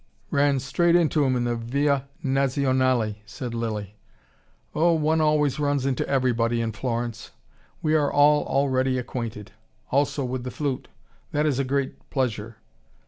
[0.31, 3.97] "Ran straight into him in the Via Nazionale," said Lilly.
[4.73, 7.29] "Oh, one always runs into everybody in Florence.
[7.83, 9.51] We are all already acquainted:
[9.91, 10.87] also with the flute.
[11.33, 12.57] That is a great pleasure."